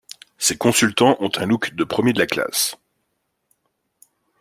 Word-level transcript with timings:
Ces 0.39 0.57
consultants 0.57 1.15
ont 1.19 1.29
un 1.35 1.45
look 1.45 1.75
de 1.75 1.83
premiers 1.83 2.11
de 2.13 2.17
la 2.17 2.25
classe. 2.25 2.75